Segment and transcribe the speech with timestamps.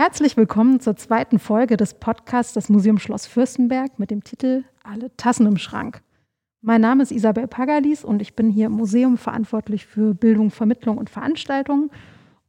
[0.00, 5.10] Herzlich willkommen zur zweiten Folge des Podcasts des Museum Schloss Fürstenberg mit dem Titel Alle
[5.16, 6.02] Tassen im Schrank.
[6.60, 10.98] Mein Name ist Isabel Pagalis und ich bin hier im Museum verantwortlich für Bildung, Vermittlung
[10.98, 11.90] und Veranstaltungen.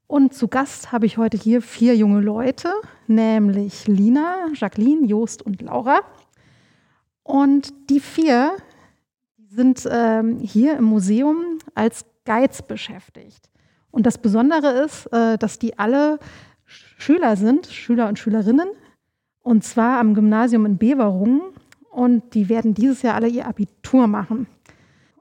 [0.06, 2.72] Und zu Gast habe ich heute hier vier junge Leute,
[3.08, 6.02] nämlich Lina, Jacqueline, Jost und Laura.
[7.24, 8.52] Und die vier
[9.48, 13.50] sind ähm, hier im Museum als Guides beschäftigt.
[13.90, 16.20] Und das Besondere ist, äh, dass die alle
[17.00, 18.70] Schüler sind, Schüler und Schülerinnen,
[19.42, 21.42] und zwar am Gymnasium in Beverungen.
[21.90, 24.48] Und die werden dieses Jahr alle ihr Abitur machen.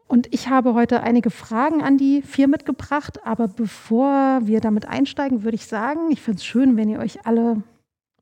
[0.07, 3.25] Und ich habe heute einige Fragen an die vier mitgebracht.
[3.25, 7.27] Aber bevor wir damit einsteigen, würde ich sagen, ich finde es schön, wenn ihr euch
[7.27, 7.63] alle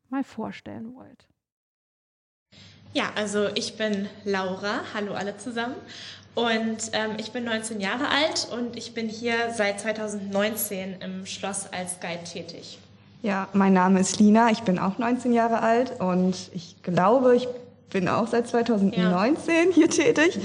[0.09, 1.26] mal vorstellen wollt.
[2.92, 4.82] Ja, also ich bin Laura.
[4.95, 5.74] Hallo alle zusammen.
[6.34, 11.73] Und ähm, ich bin 19 Jahre alt und ich bin hier seit 2019 im Schloss
[11.73, 12.78] als Guide tätig.
[13.22, 17.48] Ja, mein Name ist Lina, ich bin auch 19 Jahre alt und ich glaube, ich
[17.90, 19.74] bin auch seit 2019 ja.
[19.74, 20.38] hier tätig.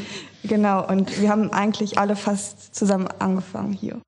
[0.44, 4.02] Genau, und wir haben eigentlich alle fast zusammen angefangen hier.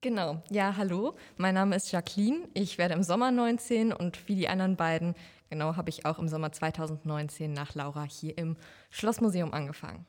[0.00, 4.48] Genau, ja, hallo, mein Name ist Jacqueline, ich werde im Sommer 19 und wie die
[4.48, 5.14] anderen beiden,
[5.50, 8.56] genau, habe ich auch im Sommer 2019 nach Laura hier im
[8.90, 10.06] Schlossmuseum angefangen.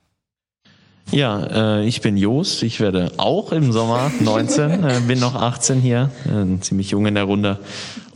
[1.12, 2.62] Ja, äh, ich bin Jost.
[2.62, 7.16] Ich werde auch im Sommer 19, äh, bin noch 18 hier, äh, ziemlich jung in
[7.16, 7.60] der Runde.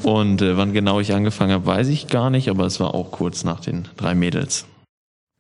[0.04, 3.12] Und äh, wann genau ich angefangen habe, weiß ich gar nicht, aber es war auch
[3.12, 4.66] kurz nach den drei Mädels.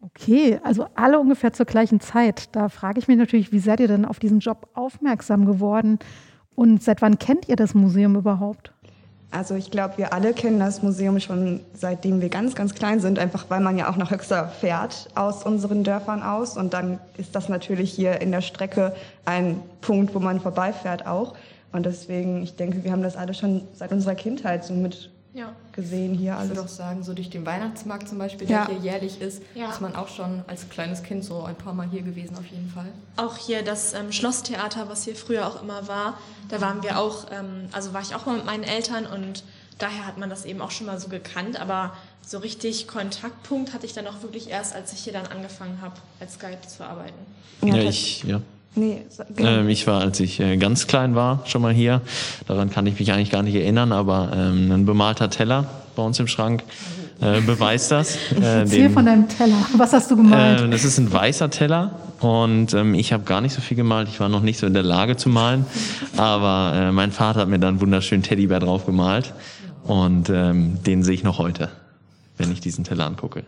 [0.02, 2.50] Okay, also alle ungefähr zur gleichen Zeit.
[2.56, 6.00] Da frage ich mich natürlich, wie seid ihr denn auf diesen Job aufmerksam geworden
[6.56, 8.73] und seit wann kennt ihr das Museum überhaupt?
[9.34, 13.17] Also ich glaube, wir alle kennen das Museum schon seitdem wir ganz, ganz klein sind,
[13.17, 16.56] einfach weil man ja auch nach Höxter fährt aus unseren Dörfern aus.
[16.56, 18.94] Und dann ist das natürlich hier in der Strecke
[19.26, 21.34] ein Punkt, wo man vorbeifährt auch.
[21.72, 25.56] Und deswegen, ich denke, wir haben das alle schon seit unserer Kindheit so mit ja.
[25.72, 26.52] gesehen hier alles.
[26.52, 28.67] Ich würde auch sagen, so durch den Weihnachtsmarkt zum Beispiel, der ja.
[28.67, 29.70] hier jährlich ist, ja.
[29.70, 32.70] ist man auch schon als kleines Kind so ein paar Mal hier gewesen auf jeden
[32.70, 32.88] Fall.
[33.17, 36.17] Auch hier das ähm, Schlosstheater, was hier früher auch immer war,
[36.49, 39.44] da waren wir auch, ähm, also war ich auch mal mit meinen Eltern und
[39.80, 43.86] daher hat man das eben auch schon mal so gekannt, aber so richtig Kontaktpunkt hatte
[43.86, 47.17] ich dann auch wirklich erst, als ich hier dann angefangen habe, als Guide zu arbeiten.
[47.61, 48.42] Ja, ich, ja.
[48.76, 49.02] Nee,
[49.38, 52.02] ähm, ich war, als ich äh, ganz klein war, schon mal hier.
[52.48, 56.20] Daran kann ich mich eigentlich gar nicht erinnern, aber ähm, ein bemalter Teller bei uns
[56.20, 56.64] im Schrank
[57.22, 58.16] äh, beweist das.
[58.16, 59.58] Äh, Erzähl von deinem Teller.
[59.78, 60.62] Was hast du gemalt?
[60.62, 64.08] Äh, das ist ein weißer Teller und ähm, ich habe gar nicht so viel gemalt.
[64.10, 65.66] Ich war noch nicht so in der Lage zu malen,
[66.17, 69.33] aber äh, mein Vater hat mir dann wunderschönen Teddybär drauf gemalt
[69.83, 71.70] und ähm, den sehe ich noch heute,
[72.38, 73.44] wenn ich diesen Teller angucke.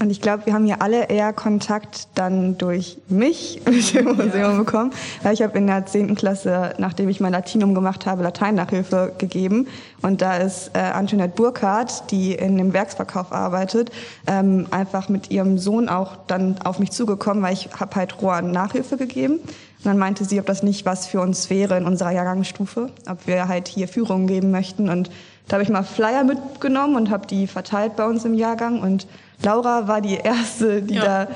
[0.00, 4.52] Und ich glaube, wir haben hier alle eher Kontakt dann durch mich mit dem Museum
[4.52, 4.58] ja.
[4.58, 4.92] bekommen.
[5.22, 9.66] Weil ich habe in der zehnten Klasse, nachdem ich mein Latinum gemacht habe, Lateinnachhilfe gegeben.
[10.02, 13.90] Und da ist äh, Antoinette Burkhardt, die in dem Werksverkauf arbeitet,
[14.26, 18.52] ähm, einfach mit ihrem Sohn auch dann auf mich zugekommen, weil ich habe halt Rohan
[18.52, 19.40] Nachhilfe gegeben.
[19.78, 23.26] Und dann meinte sie, ob das nicht was für uns wäre in unserer Jahrgangsstufe, ob
[23.26, 24.88] wir halt hier Führungen geben möchten.
[24.88, 25.10] Und
[25.48, 28.80] da habe ich mal Flyer mitgenommen und habe die verteilt bei uns im Jahrgang.
[28.80, 29.06] Und
[29.42, 31.26] Laura war die erste, die ja.
[31.26, 31.28] da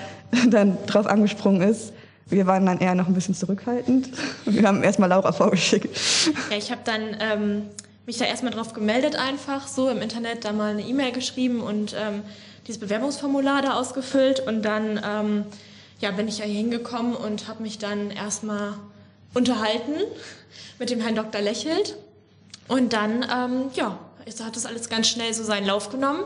[0.49, 1.93] dann drauf angesprungen ist.
[2.27, 4.09] Wir waren dann eher noch ein bisschen zurückhaltend.
[4.47, 5.95] Wir haben erstmal Laura vorgeschickt.
[6.51, 7.63] Ja, ich habe dann ähm,
[8.07, 11.95] mich da erstmal drauf gemeldet, einfach so im Internet, da mal eine E-Mail geschrieben und
[11.95, 12.23] ähm,
[12.67, 14.41] dieses Bewerbungsformular da ausgefüllt.
[14.41, 15.45] Und dann ähm,
[16.01, 18.75] ja, bin ich ja hier hingekommen und habe mich dann erstmal
[19.35, 19.95] unterhalten
[20.79, 21.41] mit dem Herrn Dr.
[21.41, 21.97] Lächelt.
[22.69, 26.25] Und dann, ähm, ja, hat das alles ganz schnell so seinen Lauf genommen.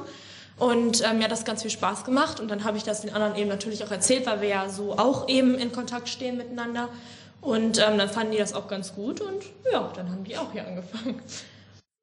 [0.59, 3.13] Und ähm, mir hat das ganz viel Spaß gemacht und dann habe ich das den
[3.13, 6.89] anderen eben natürlich auch erzählt, weil wir ja so auch eben in Kontakt stehen miteinander.
[7.43, 10.53] Und ähm, dann fanden die das auch ganz gut und ja, dann haben die auch
[10.53, 11.21] hier angefangen.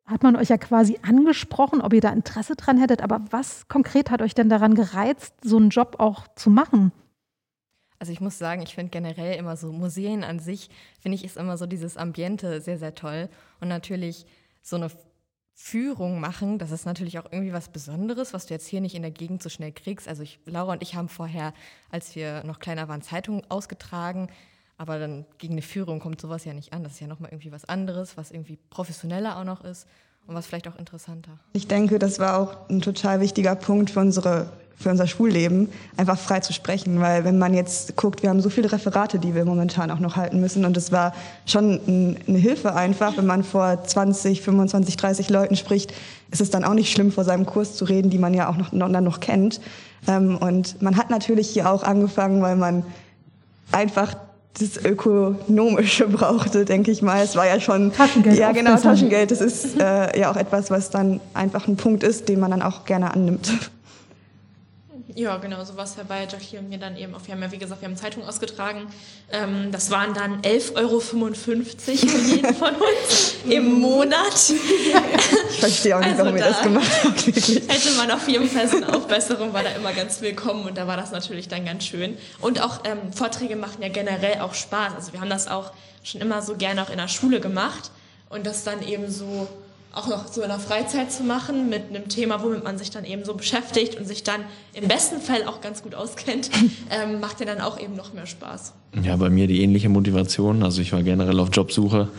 [0.06, 4.12] Hat man euch ja quasi angesprochen, ob ihr da Interesse dran hättet, aber was konkret
[4.12, 6.92] hat euch denn daran gereizt, so einen Job auch zu machen?
[8.00, 11.38] Also ich muss sagen, ich finde generell immer so Museen an sich, finde ich, ist
[11.38, 13.30] immer so dieses Ambiente sehr, sehr toll.
[13.62, 14.26] Und natürlich
[14.62, 14.92] so eine
[15.54, 19.04] Führung machen, das ist natürlich auch irgendwie was Besonderes, was du jetzt hier nicht in
[19.04, 20.08] der Gegend so schnell kriegst.
[20.08, 21.54] Also ich, Laura und ich haben vorher,
[21.92, 24.30] als wir noch kleiner waren, Zeitungen ausgetragen,
[24.78, 26.84] aber dann gegen eine Führung kommt sowas ja nicht an.
[26.84, 29.88] Das ist ja nochmal irgendwie was anderes, was irgendwie professioneller auch noch ist
[30.28, 31.32] und was vielleicht auch interessanter.
[31.54, 34.48] Ich denke, das war auch ein total wichtiger Punkt für unsere
[34.84, 37.00] für unser Schulleben, einfach frei zu sprechen.
[37.00, 40.16] Weil wenn man jetzt guckt, wir haben so viele Referate, die wir momentan auch noch
[40.16, 40.66] halten müssen.
[40.66, 41.14] Und es war
[41.46, 41.80] schon
[42.28, 45.94] eine Hilfe einfach, wenn man vor 20, 25, 30 Leuten spricht,
[46.32, 48.58] ist es dann auch nicht schlimm, vor seinem Kurs zu reden, die man ja auch
[48.58, 49.62] noch, dann noch kennt.
[50.08, 52.86] Ähm, und man hat natürlich hier auch angefangen, weil man
[53.72, 54.16] einfach
[54.60, 57.24] das Ökonomische brauchte, denke ich mal.
[57.24, 58.38] Es war ja schon Taschengeld.
[58.38, 59.32] Ja, genau, Taschengeld.
[59.32, 62.62] Das ist äh, ja auch etwas, was dann einfach ein Punkt ist, den man dann
[62.62, 63.52] auch gerne annimmt.
[65.16, 67.20] Ja, genau, so war es ja bei Jackie und mir dann eben auch.
[67.26, 68.88] Wir haben ja, wie gesagt, wir haben Zeitung ausgetragen.
[69.32, 74.50] Ähm, das waren dann 11,55 Euro für jeden von uns im Monat.
[75.50, 77.62] Ich verstehe auch nicht, also warum ihr das gemacht habt, wirklich.
[77.68, 80.88] Hätte man auf jeden Fall so eine Aufbesserung, war da immer ganz willkommen und da
[80.88, 82.18] war das natürlich dann ganz schön.
[82.42, 84.94] Und auch ähm, Vorträge machen ja generell auch Spaß.
[84.96, 85.72] Also wir haben das auch
[86.04, 87.92] schon immer so gerne auch in der Schule gemacht
[88.30, 89.48] und das dann eben so
[89.94, 93.06] auch noch so in der Freizeit zu machen mit einem Thema, womit man sich dann
[93.06, 94.42] eben so beschäftigt und sich dann
[94.74, 96.50] im besten Fall auch ganz gut auskennt,
[96.90, 98.74] ähm, macht ja dann auch eben noch mehr Spaß.
[99.04, 100.64] Ja, bei mir die ähnliche Motivation.
[100.64, 102.10] Also ich war generell auf Jobsuche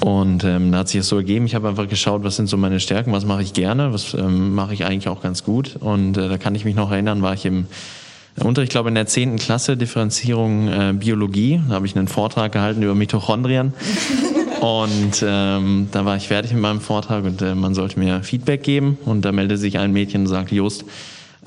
[0.00, 1.46] und ähm, da hat sich das so ergeben.
[1.46, 4.54] Ich habe einfach geschaut, was sind so meine Stärken, was mache ich gerne, was ähm,
[4.54, 5.76] mache ich eigentlich auch ganz gut.
[5.78, 7.66] Und äh, da kann ich mich noch erinnern, war ich im
[8.42, 11.60] Unterricht, ich glaube in der zehnten Klasse Differenzierung äh, Biologie.
[11.68, 13.74] Da habe ich einen Vortrag gehalten über Mitochondrien.
[14.60, 18.62] Und ähm, da war ich fertig mit meinem Vortrag und äh, man sollte mir Feedback
[18.62, 18.98] geben.
[19.06, 20.84] Und da meldete sich ein Mädchen und sagte, Just,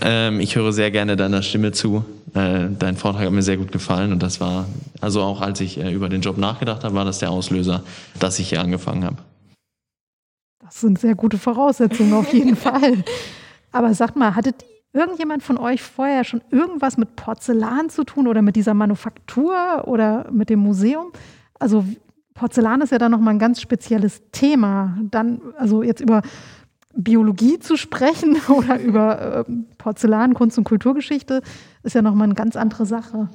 [0.02, 2.04] ähm, ich höre sehr gerne deiner Stimme zu.
[2.34, 4.12] Äh, dein Vortrag hat mir sehr gut gefallen.
[4.14, 4.66] Und das war,
[5.00, 7.84] also auch als ich äh, über den Job nachgedacht habe, war das der Auslöser,
[8.20, 9.18] dass ich hier angefangen habe.
[10.64, 13.04] Das sind sehr gute Voraussetzungen auf jeden Fall.
[13.72, 18.42] Aber sagt mal, hattet irgendjemand von euch vorher schon irgendwas mit Porzellan zu tun oder
[18.42, 21.12] mit dieser Manufaktur oder mit dem Museum?
[21.60, 21.86] Also
[22.34, 24.98] Porzellan ist ja dann nochmal ein ganz spezielles Thema.
[25.12, 26.22] Dann, also jetzt über
[26.96, 31.42] Biologie zu sprechen oder über äh, Porzellan, Kunst und Kulturgeschichte
[31.84, 33.30] ist ja nochmal eine ganz andere Sache.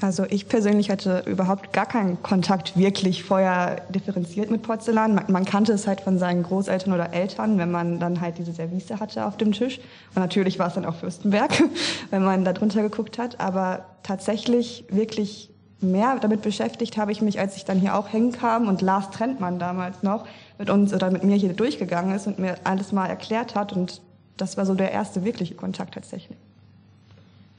[0.00, 5.14] Also ich persönlich hatte überhaupt gar keinen Kontakt wirklich vorher differenziert mit Porzellan.
[5.14, 8.52] Man, man, kannte es halt von seinen Großeltern oder Eltern, wenn man dann halt diese
[8.52, 9.78] Service hatte auf dem Tisch.
[10.14, 11.50] Und natürlich war es dann auch Fürstenberg,
[12.10, 13.40] wenn man da drunter geguckt hat.
[13.40, 15.53] Aber tatsächlich wirklich
[15.84, 19.10] mehr damit beschäftigt habe ich mich, als ich dann hier auch hängen kam und Lars
[19.10, 20.26] Trentmann damals noch
[20.58, 23.72] mit uns oder mit mir hier durchgegangen ist und mir alles mal erklärt hat.
[23.72, 24.00] Und
[24.36, 26.38] das war so der erste wirkliche Kontakt tatsächlich.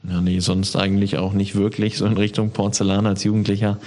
[0.08, 3.78] Ja, nee, sonst eigentlich auch nicht wirklich so in Richtung Porzellan als Jugendlicher.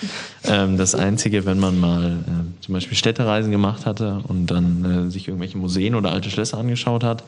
[0.44, 5.12] Ähm, das Einzige, wenn man mal äh, zum Beispiel Städtereisen gemacht hatte und dann äh,
[5.12, 7.24] sich irgendwelche Museen oder alte Schlösser angeschaut hat,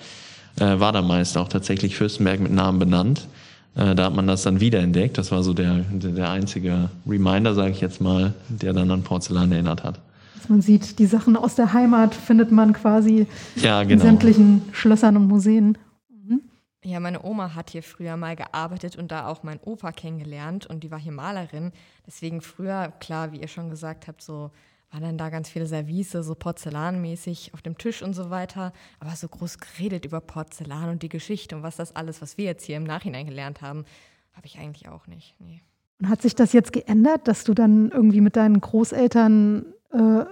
[0.60, 3.28] äh, war da meist auch tatsächlich Fürstenberg mit Namen benannt.
[3.76, 5.18] Äh, da hat man das dann wiederentdeckt.
[5.18, 9.52] Das war so der, der einzige Reminder, sage ich jetzt mal, der dann an Porzellan
[9.52, 10.00] erinnert hat.
[10.48, 13.94] Man sieht, die Sachen aus der Heimat findet man quasi ja, genau.
[13.94, 15.78] in sämtlichen Schlössern und Museen.
[16.10, 16.42] Mhm.
[16.84, 20.84] Ja, meine Oma hat hier früher mal gearbeitet und da auch mein Opa kennengelernt und
[20.84, 21.72] die war hier Malerin.
[22.06, 24.52] Deswegen früher, klar, wie ihr schon gesagt habt, so
[24.92, 28.74] waren dann da ganz viele Service, so porzellanmäßig auf dem Tisch und so weiter.
[29.00, 32.46] Aber so groß geredet über Porzellan und die Geschichte und was das alles, was wir
[32.46, 33.86] jetzt hier im Nachhinein gelernt haben,
[34.34, 35.36] habe ich eigentlich auch nicht.
[35.40, 35.62] Nee.
[36.00, 40.26] Und hat sich das jetzt geändert, dass du dann irgendwie mit deinen Großeltern, äh,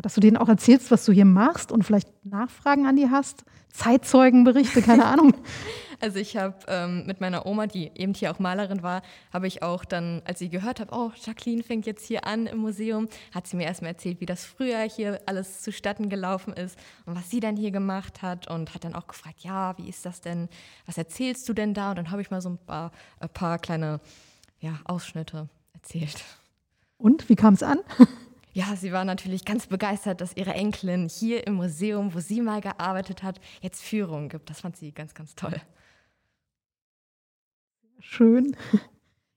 [0.00, 3.44] dass du denen auch erzählst, was du hier machst und vielleicht Nachfragen an die hast?
[3.72, 5.34] Zeitzeugenberichte, keine Ahnung.
[6.00, 9.02] Also ich habe ähm, mit meiner Oma, die eben hier auch Malerin war,
[9.32, 12.58] habe ich auch dann, als sie gehört habe, oh, Jacqueline fängt jetzt hier an im
[12.58, 17.16] Museum, hat sie mir erstmal erzählt, wie das früher hier alles zustatten gelaufen ist und
[17.16, 20.20] was sie dann hier gemacht hat und hat dann auch gefragt, ja, wie ist das
[20.20, 20.48] denn,
[20.84, 21.90] was erzählst du denn da?
[21.90, 24.00] Und dann habe ich mal so ein paar, ein paar kleine
[24.60, 26.24] ja, Ausschnitte erzählt.
[26.98, 27.78] Und, wie kam es an?
[28.56, 32.62] Ja, sie war natürlich ganz begeistert, dass ihre Enkelin hier im Museum, wo sie mal
[32.62, 34.48] gearbeitet hat, jetzt Führungen gibt.
[34.48, 35.60] Das fand sie ganz, ganz toll.
[38.00, 38.56] Schön.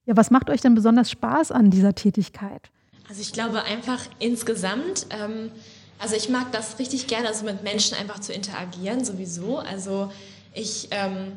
[0.06, 2.70] Ja, was macht euch denn besonders Spaß an dieser Tätigkeit?
[3.08, 5.50] Also ich glaube einfach insgesamt, ähm,
[5.98, 9.58] also ich mag das richtig gerne, also mit Menschen einfach zu interagieren sowieso.
[9.58, 10.10] Also
[10.54, 11.32] ich ähm,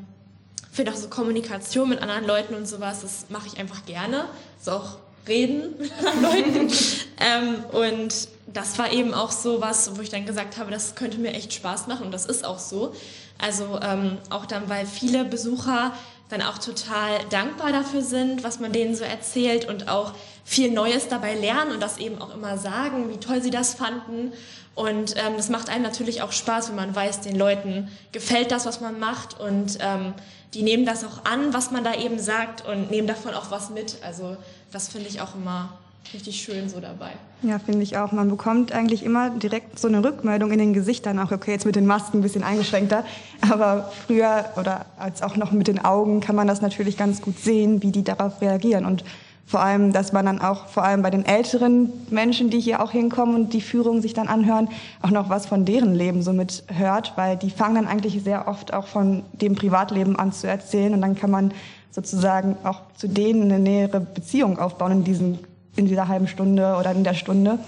[0.71, 4.25] finde auch so Kommunikation mit anderen Leuten und sowas, das mache ich einfach gerne.
[4.59, 6.73] So auch reden mit anderen Leuten.
[7.19, 11.17] ähm, und das war eben auch so was, wo ich dann gesagt habe, das könnte
[11.17, 12.93] mir echt Spaß machen und das ist auch so.
[13.37, 15.93] Also ähm, auch dann, weil viele Besucher
[16.33, 20.13] dann auch total dankbar dafür sind, was man denen so erzählt und auch
[20.43, 24.33] viel Neues dabei lernen und das eben auch immer sagen, wie toll sie das fanden.
[24.75, 28.65] Und ähm, das macht einem natürlich auch Spaß, wenn man weiß, den Leuten gefällt das,
[28.65, 30.13] was man macht und ähm,
[30.55, 33.69] die nehmen das auch an, was man da eben sagt und nehmen davon auch was
[33.69, 33.97] mit.
[34.03, 34.35] Also
[34.71, 35.77] das finde ich auch immer
[36.13, 37.11] richtig schön so dabei.
[37.41, 38.11] Ja, finde ich auch.
[38.11, 41.75] Man bekommt eigentlich immer direkt so eine Rückmeldung in den Gesichtern, auch okay, jetzt mit
[41.75, 43.03] den Masken ein bisschen eingeschränkter,
[43.41, 47.39] aber früher oder als auch noch mit den Augen kann man das natürlich ganz gut
[47.39, 48.85] sehen, wie die darauf reagieren.
[48.85, 49.03] Und
[49.45, 52.91] vor allem, dass man dann auch vor allem bei den älteren Menschen, die hier auch
[52.91, 54.69] hinkommen und die Führung sich dann anhören,
[55.01, 58.47] auch noch was von deren Leben so mit hört, weil die fangen dann eigentlich sehr
[58.47, 60.93] oft auch von dem Privatleben an zu erzählen.
[60.93, 61.53] Und dann kann man
[61.91, 65.39] sozusagen auch zu denen eine nähere Beziehung aufbauen in, diesen,
[65.75, 67.59] in dieser halben Stunde oder in der Stunde.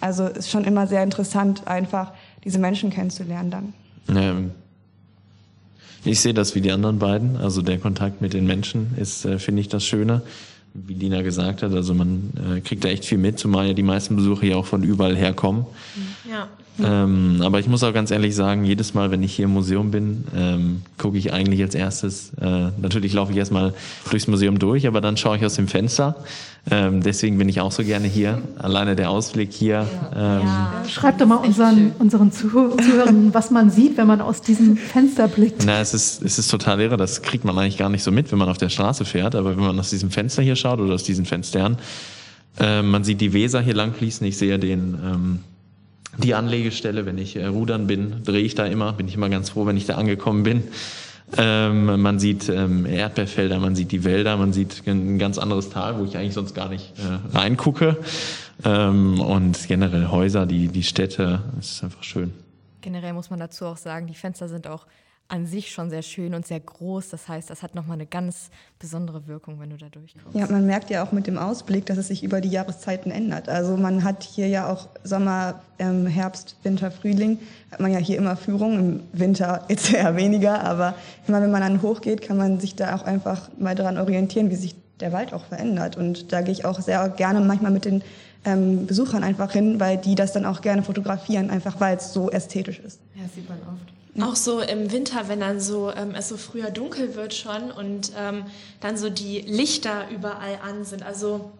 [0.00, 2.12] Also ist schon immer sehr interessant, einfach
[2.44, 3.72] diese Menschen kennenzulernen dann.
[4.16, 4.50] Ähm,
[6.04, 7.36] ich sehe das wie die anderen beiden.
[7.36, 10.22] Also der Kontakt mit den Menschen ist, äh, finde ich, das Schöne.
[10.74, 13.84] Wie Lina gesagt hat, also man äh, kriegt da echt viel mit, zumal ja die
[13.84, 15.66] meisten Besucher ja auch von überall herkommen.
[16.34, 16.48] Ja.
[16.82, 19.92] Ähm, aber ich muss auch ganz ehrlich sagen, jedes Mal, wenn ich hier im Museum
[19.92, 23.74] bin, ähm, gucke ich eigentlich als erstes, äh, natürlich laufe ich erstmal
[24.10, 26.16] durchs Museum durch, aber dann schaue ich aus dem Fenster.
[26.68, 28.42] Ähm, deswegen bin ich auch so gerne hier.
[28.58, 29.86] Alleine der Ausblick hier.
[30.16, 30.82] Ähm, ja.
[30.88, 35.62] Schreibt doch mal unseren, unseren Zuhörern, was man sieht, wenn man aus diesem Fenster blickt.
[35.64, 36.96] Na, es ist, es ist total irre.
[36.96, 39.36] Das kriegt man eigentlich gar nicht so mit, wenn man auf der Straße fährt.
[39.36, 41.76] Aber wenn man aus diesem Fenster hier schaut oder aus diesen Fenstern,
[42.58, 44.26] äh, man sieht die Weser hier lang fließen.
[44.26, 45.40] Ich sehe den, ähm,
[46.18, 49.50] die Anlegestelle, wenn ich äh, rudern bin, drehe ich da immer, bin ich immer ganz
[49.50, 50.64] froh, wenn ich da angekommen bin.
[51.36, 55.98] Ähm, man sieht ähm, Erdbeerfelder, man sieht die Wälder, man sieht ein ganz anderes Tal,
[55.98, 57.96] wo ich eigentlich sonst gar nicht äh, reingucke.
[58.64, 62.32] Ähm, und generell Häuser, die, die Städte, es ist einfach schön.
[62.82, 64.86] Generell muss man dazu auch sagen, die Fenster sind auch
[65.28, 67.08] an sich schon sehr schön und sehr groß.
[67.08, 70.36] Das heißt, das hat nochmal eine ganz besondere Wirkung, wenn du da durchkommst.
[70.38, 73.48] Ja, man merkt ja auch mit dem Ausblick, dass es sich über die Jahreszeiten ändert.
[73.48, 77.38] Also man hat hier ja auch Sommer, ähm, Herbst, Winter, Frühling,
[77.70, 78.78] hat man ja hier immer Führung.
[78.78, 80.94] Im Winter jetzt eher weniger, aber
[81.26, 84.56] immer wenn man dann hochgeht, kann man sich da auch einfach mal daran orientieren, wie
[84.56, 85.96] sich der Wald auch verändert.
[85.96, 88.02] Und da gehe ich auch sehr gerne manchmal mit den
[88.44, 92.30] ähm, Besuchern einfach hin, weil die das dann auch gerne fotografieren, einfach weil es so
[92.30, 93.00] ästhetisch ist.
[93.14, 93.93] Ja, sieht man oft.
[94.20, 98.12] Auch so im Winter, wenn dann so ähm, es so früher dunkel wird schon und
[98.16, 98.44] ähm,
[98.80, 101.02] dann so die Lichter überall an sind.
[101.02, 101.50] Also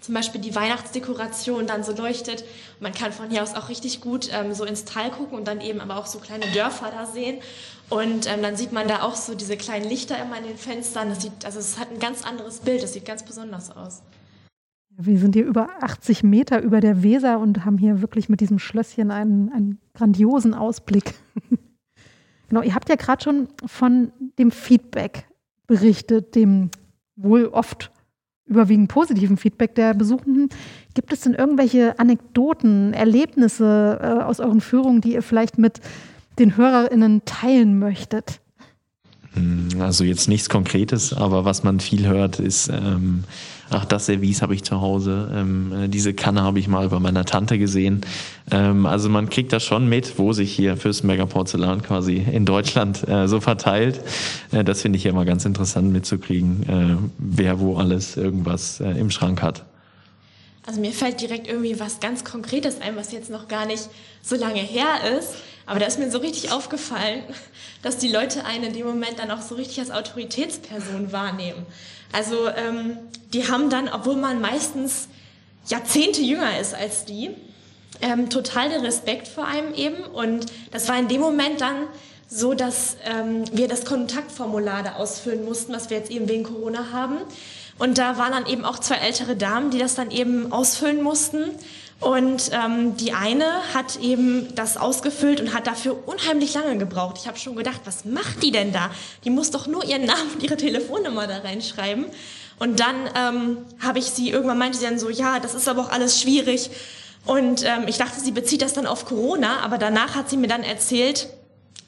[0.00, 2.44] zum Beispiel die Weihnachtsdekoration dann so leuchtet.
[2.80, 5.60] Man kann von hier aus auch richtig gut ähm, so ins Tal gucken und dann
[5.60, 7.38] eben aber auch so kleine Dörfer da sehen.
[7.88, 11.08] Und ähm, dann sieht man da auch so diese kleinen Lichter immer in den Fenstern.
[11.08, 12.82] Das sieht, also es hat ein ganz anderes Bild.
[12.82, 14.02] Das sieht ganz besonders aus.
[14.96, 18.58] Wir sind hier über 80 Meter über der Weser und haben hier wirklich mit diesem
[18.58, 21.14] Schlösschen einen, einen grandiosen Ausblick.
[22.52, 25.26] Genau, ihr habt ja gerade schon von dem Feedback
[25.66, 26.68] berichtet, dem
[27.16, 27.90] wohl oft
[28.44, 30.50] überwiegend positiven Feedback der Besuchenden.
[30.92, 35.80] Gibt es denn irgendwelche Anekdoten, Erlebnisse äh, aus euren Führungen, die ihr vielleicht mit
[36.38, 38.42] den HörerInnen teilen möchtet?
[39.32, 43.24] Hm, also jetzt nichts Konkretes, aber was man viel hört, ist, ähm,
[43.72, 46.98] ach, das Service habe ich zu Hause, ähm, äh, diese Kanne habe ich mal bei
[46.98, 48.02] meiner Tante gesehen.
[48.50, 53.06] Ähm, also man kriegt das schon mit, wo sich hier Fürstenberger Porzellan quasi in Deutschland
[53.08, 54.00] äh, so verteilt.
[54.52, 58.90] Äh, das finde ich ja immer ganz interessant mitzukriegen, äh, wer wo alles irgendwas äh,
[58.90, 59.64] im Schrank hat.
[60.64, 63.88] Also mir fällt direkt irgendwie was ganz Konkretes ein, was jetzt noch gar nicht
[64.22, 65.34] so lange her ist.
[65.66, 67.22] Aber da ist mir so richtig aufgefallen,
[67.82, 71.66] dass die Leute einen in dem Moment dann auch so richtig als Autoritätsperson wahrnehmen.
[72.12, 72.98] Also ähm,
[73.32, 75.08] die haben dann, obwohl man meistens
[75.66, 77.30] Jahrzehnte jünger ist als die,
[78.00, 80.02] ähm, total den Respekt vor einem eben.
[80.04, 81.86] Und das war in dem Moment dann
[82.28, 86.90] so, dass ähm, wir das Kontaktformular da ausfüllen mussten, was wir jetzt eben wegen Corona
[86.92, 87.18] haben.
[87.78, 91.50] Und da waren dann eben auch zwei ältere Damen, die das dann eben ausfüllen mussten.
[92.02, 93.44] Und ähm, die eine
[93.74, 97.16] hat eben das ausgefüllt und hat dafür unheimlich lange gebraucht.
[97.20, 98.90] Ich habe schon gedacht, was macht die denn da?
[99.24, 102.06] Die muss doch nur ihren Namen und ihre Telefonnummer da reinschreiben.
[102.58, 105.82] Und dann ähm, habe ich sie, irgendwann meinte sie dann so, ja, das ist aber
[105.82, 106.70] auch alles schwierig.
[107.24, 110.48] Und ähm, ich dachte, sie bezieht das dann auf Corona, aber danach hat sie mir
[110.48, 111.28] dann erzählt,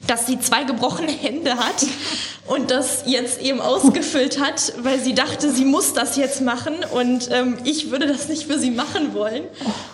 [0.07, 1.85] dass sie zwei gebrochene Hände hat
[2.47, 7.29] und das jetzt eben ausgefüllt hat, weil sie dachte, sie muss das jetzt machen und
[7.31, 9.43] ähm, ich würde das nicht für sie machen wollen.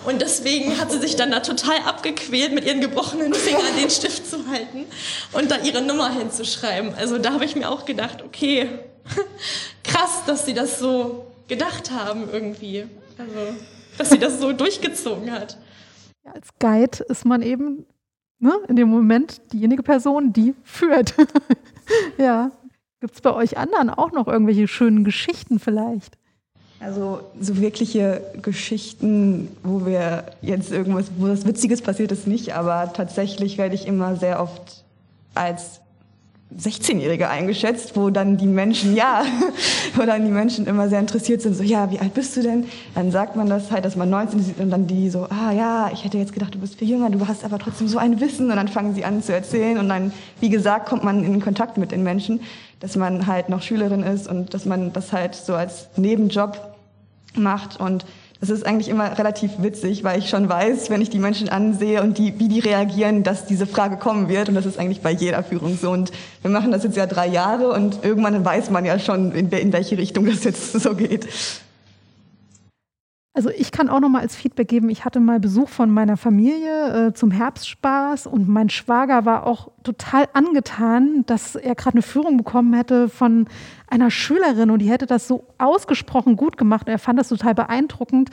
[0.06, 4.30] Und deswegen hat sie sich dann da total abgequält, mit ihren gebrochenen Fingern den Stift
[4.30, 4.86] zu halten
[5.32, 6.94] und da ihre Nummer hinzuschreiben.
[6.96, 8.68] Also da habe ich mir auch gedacht, okay,
[9.84, 12.86] krass, dass sie das so gedacht haben irgendwie.
[13.18, 13.56] Also,
[13.98, 15.58] dass sie das so durchgezogen hat.
[16.24, 17.86] Als Guide ist man eben
[18.42, 21.16] ne, in dem Moment diejenige Person, die führt.
[22.18, 22.52] ja.
[23.00, 26.18] Gibt es bei euch anderen auch noch irgendwelche schönen Geschichten vielleicht?
[26.80, 32.92] Also so wirkliche Geschichten, wo wir jetzt irgendwas, wo was Witziges passiert ist, nicht, aber
[32.94, 34.84] tatsächlich werde ich immer sehr oft
[35.36, 35.81] als
[36.60, 39.24] 16-Jährige eingeschätzt, wo dann die Menschen, ja,
[39.96, 42.66] wo dann die Menschen immer sehr interessiert sind, so, ja, wie alt bist du denn?
[42.94, 45.90] Dann sagt man das halt, dass man 19 ist und dann die so, ah ja,
[45.94, 48.50] ich hätte jetzt gedacht, du bist viel jünger, du hast aber trotzdem so ein Wissen
[48.50, 51.78] und dann fangen sie an zu erzählen und dann, wie gesagt, kommt man in Kontakt
[51.78, 52.42] mit den Menschen,
[52.82, 56.60] dass man halt noch Schülerin ist und dass man das halt so als Nebenjob
[57.36, 58.06] macht und
[58.42, 62.02] Das ist eigentlich immer relativ witzig, weil ich schon weiß, wenn ich die Menschen ansehe
[62.02, 64.50] und die, wie die reagieren, dass diese Frage kommen wird.
[64.50, 65.92] Und das ist eigentlich bei jeder Führung so.
[65.92, 69.52] Und wir machen das jetzt ja drei Jahre und irgendwann weiß man ja schon, in,
[69.52, 71.28] in welche Richtung das jetzt so geht.
[73.42, 76.16] Also ich kann auch noch mal als Feedback geben, ich hatte mal Besuch von meiner
[76.16, 82.04] Familie äh, zum Herbstspaß und mein Schwager war auch total angetan, dass er gerade eine
[82.04, 83.48] Führung bekommen hätte von
[83.88, 86.86] einer Schülerin und die hätte das so ausgesprochen gut gemacht.
[86.86, 88.30] Und er fand das total beeindruckend,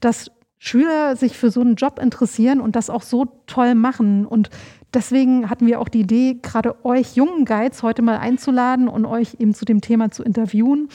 [0.00, 4.26] dass Schüler sich für so einen Job interessieren und das auch so toll machen.
[4.26, 4.50] Und
[4.92, 9.36] deswegen hatten wir auch die Idee, gerade euch jungen Guides heute mal einzuladen und euch
[9.38, 10.90] eben zu dem Thema zu interviewen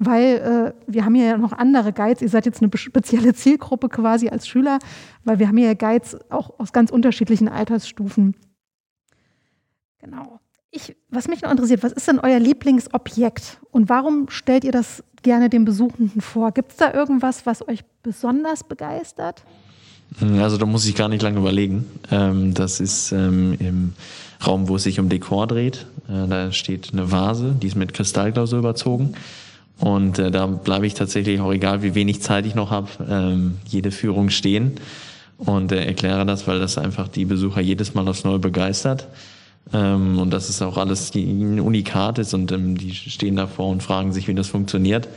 [0.00, 2.22] weil äh, wir haben ja noch andere Guides.
[2.22, 4.78] Ihr seid jetzt eine spezielle Zielgruppe quasi als Schüler,
[5.24, 8.34] weil wir haben ja Guides auch aus ganz unterschiedlichen Altersstufen.
[9.98, 10.40] Genau.
[10.70, 15.04] Ich, was mich noch interessiert, was ist denn euer Lieblingsobjekt und warum stellt ihr das
[15.22, 16.52] gerne den Besuchenden vor?
[16.52, 19.44] Gibt es da irgendwas, was euch besonders begeistert?
[20.38, 21.86] Also da muss ich gar nicht lange überlegen.
[22.10, 23.92] Ähm, das ist ähm, im
[24.44, 25.86] Raum, wo es sich um Dekor dreht.
[26.08, 29.14] Äh, da steht eine Vase, die ist mit Kristallglasur überzogen.
[29.80, 33.58] Und äh, da bleibe ich tatsächlich auch, egal wie wenig Zeit ich noch habe, ähm,
[33.66, 34.72] jede Führung stehen
[35.38, 39.08] und äh, erkläre das, weil das einfach die Besucher jedes Mal aufs Neue begeistert.
[39.72, 43.82] Ähm, und das ist auch alles ein Unikat ist und ähm, die stehen davor und
[43.82, 45.08] fragen sich, wie das funktioniert.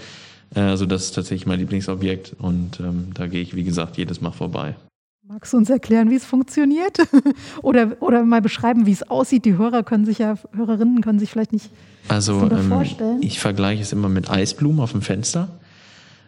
[0.55, 4.21] Äh, also das ist tatsächlich mein Lieblingsobjekt und ähm, da gehe ich, wie gesagt, jedes
[4.21, 4.75] Mal vorbei.
[5.25, 6.97] Magst du uns erklären, wie es funktioniert?
[7.61, 9.45] oder, oder mal beschreiben, wie es aussieht?
[9.45, 11.69] Die Hörer können sich ja, Hörerinnen können sich vielleicht nicht
[12.09, 13.21] also, ähm, vorstellen.
[13.21, 15.47] Ich vergleiche es immer mit Eisblumen auf dem Fenster.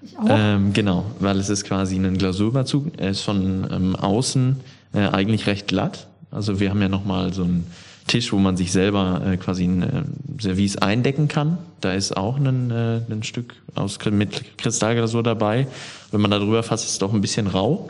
[0.01, 0.27] Ich auch.
[0.29, 2.93] Ähm, genau, weil es ist quasi ein Glasurüberzug.
[2.95, 4.61] Er ist von ähm, außen
[4.93, 6.07] äh, eigentlich recht glatt.
[6.31, 7.67] Also wir haben ja nochmal so einen
[8.07, 11.57] Tisch, wo man sich selber äh, quasi ein äh, Service eindecken kann.
[11.81, 15.67] Da ist auch ein, äh, ein Stück aus, mit Kristallglasur dabei.
[16.11, 17.89] Wenn man da drüber fasst, ist es doch ein bisschen rau.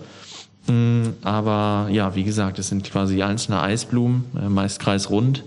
[0.67, 5.43] Mm, aber ja, wie gesagt, es sind quasi einzelne Eisblumen, äh, meist kreisrund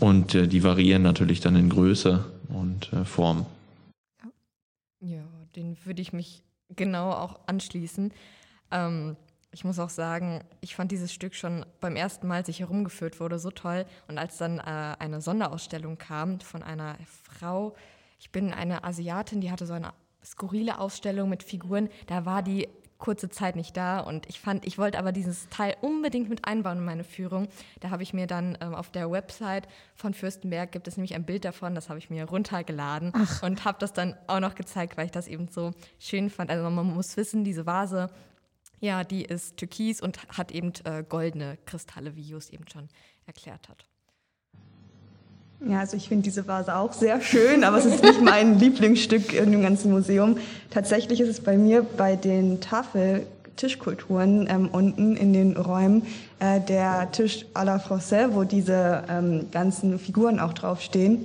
[0.00, 3.46] und äh, die variieren natürlich dann in Größe und äh, Form.
[5.00, 5.24] Ja,
[5.56, 6.42] den würde ich mich
[6.74, 8.12] genau auch anschließen.
[8.70, 9.16] Ähm,
[9.52, 13.20] ich muss auch sagen, ich fand dieses Stück schon beim ersten Mal, als ich herumgeführt
[13.20, 13.86] wurde, so toll.
[14.08, 17.74] Und als dann äh, eine Sonderausstellung kam von einer Frau,
[18.18, 19.92] ich bin eine Asiatin, die hatte so eine
[20.24, 24.78] skurrile Ausstellung mit Figuren, da war die kurze Zeit nicht da und ich fand, ich
[24.78, 27.48] wollte aber dieses Teil unbedingt mit einbauen in meine Führung.
[27.80, 31.24] Da habe ich mir dann ähm, auf der Website von Fürstenberg gibt es nämlich ein
[31.24, 33.42] Bild davon, das habe ich mir runtergeladen Ach.
[33.42, 36.50] und habe das dann auch noch gezeigt, weil ich das eben so schön fand.
[36.50, 38.10] Also man muss wissen, diese Vase,
[38.80, 42.88] ja, die ist türkis und hat eben äh, goldene Kristalle, wie Jus eben schon
[43.26, 43.86] erklärt hat.
[45.64, 49.32] Ja, also ich finde diese Vase auch sehr schön, aber es ist nicht mein Lieblingsstück
[49.32, 50.36] in dem ganzen Museum.
[50.70, 56.02] Tatsächlich ist es bei mir bei den Tafeltischkulturen ähm, unten in den Räumen
[56.40, 61.24] äh, der Tisch à la Française, wo diese ähm, ganzen Figuren auch draufstehen,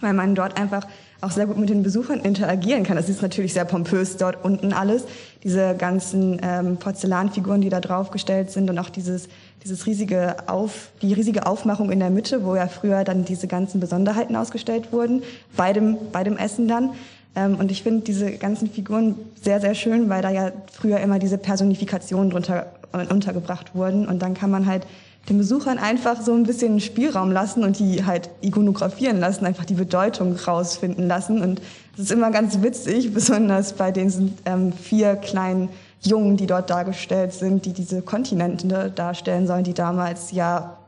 [0.00, 0.86] weil man dort einfach
[1.20, 2.96] auch sehr gut mit den Besuchern interagieren kann.
[2.96, 5.04] Das ist natürlich sehr pompös dort unten alles.
[5.42, 9.28] Diese ganzen ähm, Porzellanfiguren, die da draufgestellt sind und auch dieses,
[9.66, 13.80] dieses riesige Auf, die riesige Aufmachung in der Mitte, wo ja früher dann diese ganzen
[13.80, 15.24] Besonderheiten ausgestellt wurden,
[15.56, 16.90] bei dem, bei dem Essen dann.
[17.34, 21.18] Ähm, und ich finde diese ganzen Figuren sehr, sehr schön, weil da ja früher immer
[21.18, 24.06] diese Personifikationen drunter äh, untergebracht wurden.
[24.06, 24.86] Und dann kann man halt
[25.28, 29.74] den Besuchern einfach so ein bisschen Spielraum lassen und die halt ikonografieren lassen, einfach die
[29.74, 31.42] Bedeutung rausfinden lassen.
[31.42, 31.60] Und
[31.96, 35.70] das ist immer ganz witzig, besonders bei den ähm, vier kleinen
[36.06, 40.78] Jungen, die dort dargestellt sind, die diese Kontinente darstellen sollen, die damals ja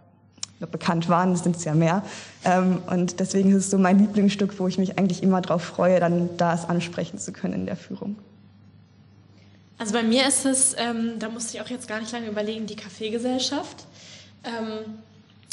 [0.67, 2.03] bekannt waren, das sind es ja mehr.
[2.45, 6.01] Ähm, und deswegen ist es so mein Lieblingsstück, wo ich mich eigentlich immer darauf freue,
[6.01, 8.17] dann das ansprechen zu können in der Führung.
[9.79, 12.67] Also bei mir ist es, ähm, da musste ich auch jetzt gar nicht lange überlegen,
[12.67, 13.87] die Kaffeegesellschaft.
[14.43, 14.99] Ähm,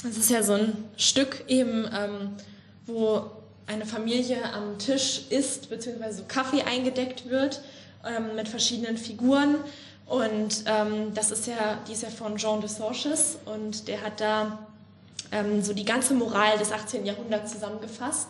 [0.07, 2.29] es ist ja so ein Stück eben, ähm,
[2.87, 3.25] wo
[3.67, 7.61] eine Familie am Tisch isst, beziehungsweise Kaffee eingedeckt wird
[8.07, 9.55] ähm, mit verschiedenen Figuren.
[10.05, 14.21] Und ähm, das ist ja, die ist ja von Jean de Sorches und der hat
[14.21, 14.59] da
[15.31, 17.05] ähm, so die ganze Moral des 18.
[17.05, 18.27] Jahrhunderts zusammengefasst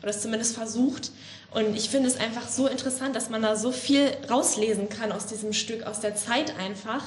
[0.00, 1.10] oder es zumindest versucht.
[1.50, 5.26] Und ich finde es einfach so interessant, dass man da so viel rauslesen kann aus
[5.26, 7.04] diesem Stück, aus der Zeit einfach.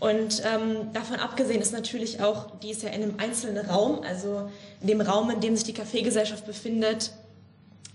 [0.00, 4.48] Und ähm, davon abgesehen ist natürlich auch, die ist ja in einem einzelnen Raum, also
[4.80, 7.12] in dem Raum, in dem sich die Kaffeegesellschaft befindet,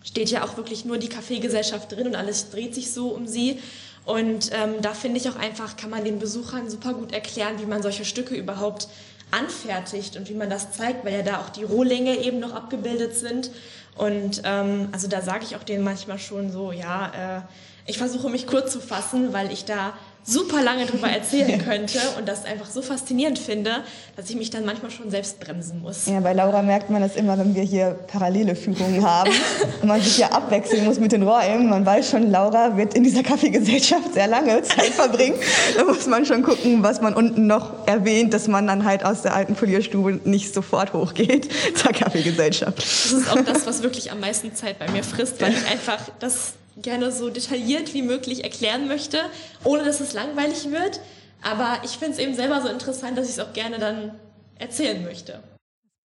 [0.03, 3.59] steht ja auch wirklich nur die Kaffeegesellschaft drin und alles dreht sich so um sie.
[4.05, 7.65] Und ähm, da finde ich auch einfach, kann man den Besuchern super gut erklären, wie
[7.65, 8.89] man solche Stücke überhaupt
[9.31, 13.15] anfertigt und wie man das zeigt, weil ja da auch die Rohlänge eben noch abgebildet
[13.15, 13.49] sind.
[13.95, 17.41] Und ähm, also da sage ich auch denen manchmal schon so, ja, äh,
[17.85, 19.93] ich versuche mich kurz zu fassen, weil ich da
[20.25, 23.83] super lange drüber erzählen könnte und das einfach so faszinierend finde,
[24.15, 26.05] dass ich mich dann manchmal schon selbst bremsen muss.
[26.07, 29.31] Ja, bei Laura merkt man das immer, wenn wir hier parallele Führungen haben
[29.81, 31.69] und man sich ja abwechseln muss mit den Räumen.
[31.69, 35.35] Man weiß schon, Laura wird in dieser Kaffeegesellschaft sehr lange Zeit verbringen.
[35.75, 39.23] Da muss man schon gucken, was man unten noch erwähnt, dass man dann halt aus
[39.23, 42.77] der alten Polierstube nicht sofort hochgeht zur Kaffeegesellschaft.
[42.77, 45.99] Das ist auch das, was wirklich am meisten Zeit bei mir frisst, weil ich einfach
[46.19, 49.19] das gerne so detailliert wie möglich erklären möchte,
[49.63, 50.99] ohne dass es langweilig wird.
[51.41, 54.11] Aber ich finde es eben selber so interessant, dass ich es auch gerne dann
[54.57, 55.43] erzählen möchte.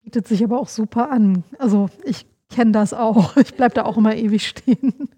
[0.02, 1.44] Bietet sich aber auch super an.
[1.58, 3.36] Also ich kenne das auch.
[3.48, 5.08] Ich bleibe da auch immer ewig stehen.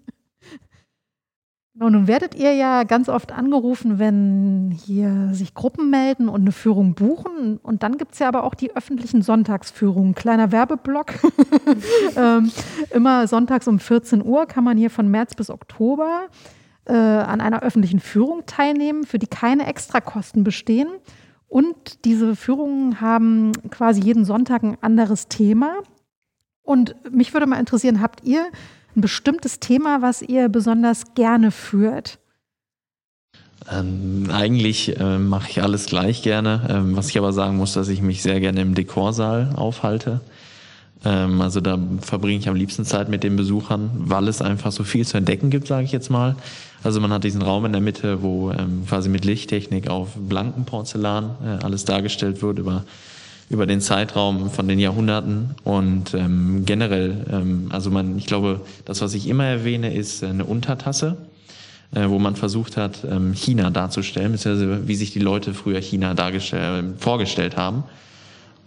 [1.81, 6.51] Und nun werdet ihr ja ganz oft angerufen, wenn hier sich Gruppen melden und eine
[6.51, 7.57] Führung buchen.
[7.57, 10.13] Und dann gibt es ja aber auch die öffentlichen Sonntagsführungen.
[10.13, 11.13] Kleiner Werbeblock.
[12.15, 12.51] ähm,
[12.91, 16.27] immer sonntags um 14 Uhr kann man hier von März bis Oktober
[16.85, 20.87] äh, an einer öffentlichen Führung teilnehmen, für die keine Extrakosten bestehen.
[21.47, 25.77] Und diese Führungen haben quasi jeden Sonntag ein anderes Thema.
[26.61, 28.51] Und mich würde mal interessieren, habt ihr
[28.95, 32.19] ein bestimmtes Thema, was ihr besonders gerne führt?
[33.71, 36.67] Ähm, eigentlich äh, mache ich alles gleich gerne.
[36.69, 40.21] Ähm, was ich aber sagen muss, dass ich mich sehr gerne im Dekorsaal aufhalte.
[41.05, 44.83] Ähm, also da verbringe ich am liebsten Zeit mit den Besuchern, weil es einfach so
[44.83, 46.35] viel zu entdecken gibt, sage ich jetzt mal.
[46.83, 50.65] Also man hat diesen Raum in der Mitte, wo ähm, quasi mit Lichttechnik auf blankem
[50.65, 52.83] Porzellan äh, alles dargestellt wird über
[53.51, 59.01] über den Zeitraum von den Jahrhunderten und ähm, generell, ähm, also man, ich glaube, das,
[59.01, 61.17] was ich immer erwähne, ist eine Untertasse,
[61.93, 66.13] äh, wo man versucht hat, ähm, China darzustellen, beziehungsweise wie sich die Leute früher China
[66.13, 67.83] dargestellt, vorgestellt haben.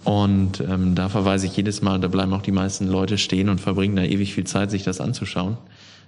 [0.04, 3.62] Und ähm, da verweise ich jedes Mal, da bleiben auch die meisten Leute stehen und
[3.62, 5.56] verbringen da ewig viel Zeit, sich das anzuschauen.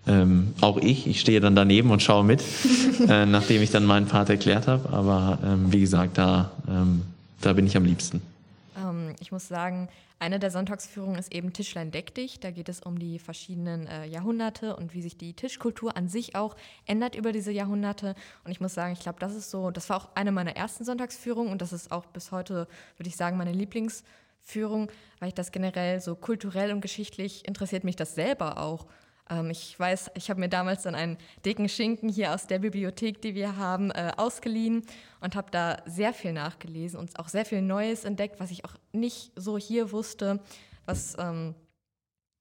[0.07, 2.43] Ähm, auch ich, ich stehe dann daneben und schaue mit,
[3.09, 4.93] äh, nachdem ich dann meinen Part erklärt habe.
[4.93, 7.03] Aber ähm, wie gesagt, da, ähm,
[7.41, 8.21] da bin ich am liebsten.
[9.21, 12.41] Ich muss sagen, eine der Sonntagsführungen ist eben Tischlein deck dich.
[12.41, 16.35] Da geht es um die verschiedenen äh, Jahrhunderte und wie sich die Tischkultur an sich
[16.35, 18.15] auch ändert über diese Jahrhunderte.
[18.45, 20.85] Und ich muss sagen, ich glaube, das ist so, das war auch eine meiner ersten
[20.85, 25.53] Sonntagsführungen und das ist auch bis heute, würde ich sagen, meine Lieblingsführung, weil ich das
[25.53, 28.87] generell so kulturell und geschichtlich interessiert mich das selber auch.
[29.31, 33.21] Ähm, ich weiß, ich habe mir damals dann einen dicken Schinken hier aus der Bibliothek,
[33.21, 34.83] die wir haben, äh, ausgeliehen
[35.21, 38.75] und habe da sehr viel nachgelesen und auch sehr viel Neues entdeckt, was ich auch
[38.93, 40.41] nicht so hier wusste,
[40.85, 41.55] was ähm,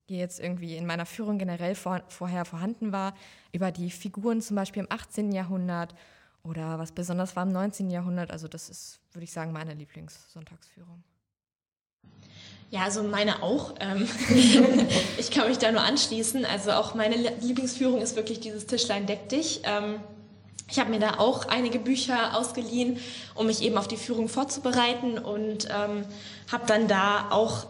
[0.08, 3.16] hier jetzt irgendwie in meiner Führung generell vor, vorher vorhanden war,
[3.52, 5.32] über die Figuren zum Beispiel im 18.
[5.32, 5.96] Jahrhundert
[6.44, 7.90] oder was besonders war im 19.
[7.90, 8.30] Jahrhundert.
[8.30, 11.04] Also das ist, würde ich sagen, meine Lieblingssonntagsführung.
[12.76, 13.74] Ja, also meine auch.
[13.80, 14.06] Ähm,
[15.18, 16.44] ich kann mich da nur anschließen.
[16.44, 19.62] Also auch meine Lieblingsführung ist wirklich dieses Tischlein deck dich.
[19.64, 20.02] Ähm,
[20.70, 23.00] ich habe mir da auch einige Bücher ausgeliehen,
[23.34, 26.04] um mich eben auf die Führung vorzubereiten und ähm,
[26.52, 27.68] habe dann da auch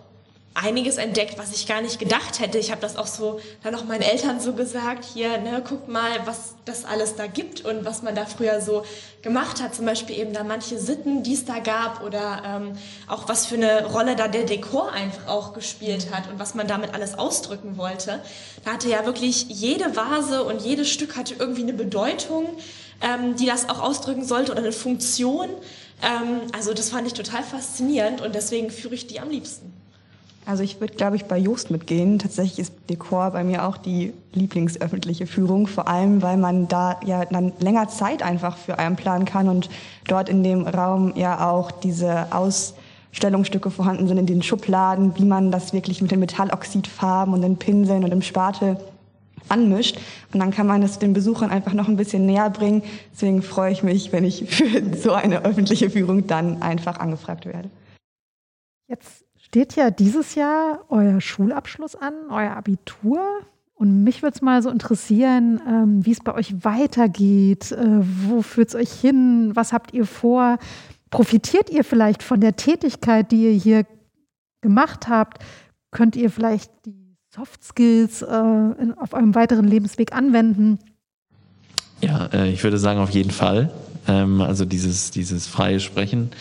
[0.55, 2.57] einiges entdeckt, was ich gar nicht gedacht hätte.
[2.57, 6.11] Ich habe das auch so dann auch meinen Eltern so gesagt, hier, ne, guck mal,
[6.25, 8.83] was das alles da gibt und was man da früher so
[9.21, 9.75] gemacht hat.
[9.75, 13.55] Zum Beispiel eben da manche Sitten, die es da gab oder ähm, auch was für
[13.55, 17.77] eine Rolle da der Dekor einfach auch gespielt hat und was man damit alles ausdrücken
[17.77, 18.21] wollte.
[18.63, 22.47] Da hatte ja wirklich jede Vase und jedes Stück hatte irgendwie eine Bedeutung,
[23.01, 25.49] ähm, die das auch ausdrücken sollte oder eine Funktion.
[26.01, 29.74] Ähm, also das fand ich total faszinierend und deswegen führe ich die am liebsten.
[30.47, 32.19] Also ich würde, glaube ich, bei Joost mitgehen.
[32.19, 37.25] Tatsächlich ist Dekor bei mir auch die lieblingsöffentliche Führung, vor allem weil man da ja
[37.25, 39.69] dann länger Zeit einfach für einen planen kann und
[40.07, 45.49] dort in dem Raum ja auch diese Ausstellungsstücke vorhanden sind in den Schubladen, wie man
[45.49, 48.77] das wirklich mit den Metalloxidfarben und den Pinseln und dem Spatel
[49.49, 49.97] anmischt.
[50.31, 52.83] Und dann kann man es den Besuchern einfach noch ein bisschen näher bringen.
[53.13, 57.71] Deswegen freue ich mich, wenn ich für so eine öffentliche Führung dann einfach angefragt werde.
[58.87, 63.21] Jetzt steht ja dieses Jahr euer Schulabschluss an, euer Abitur.
[63.75, 67.71] Und mich würde es mal so interessieren, ähm, wie es bei euch weitergeht.
[67.71, 69.51] Äh, wo führt es euch hin?
[69.53, 70.57] Was habt ihr vor?
[71.11, 73.85] Profitiert ihr vielleicht von der Tätigkeit, die ihr hier
[74.61, 75.43] gemacht habt?
[75.91, 78.25] Könnt ihr vielleicht die Soft Skills äh,
[78.97, 80.79] auf eurem weiteren Lebensweg anwenden?
[82.01, 83.71] Ja, äh, ich würde sagen, auf jeden Fall.
[84.07, 86.31] Ähm, also dieses, dieses freie Sprechen